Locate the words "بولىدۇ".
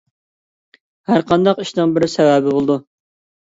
2.57-2.81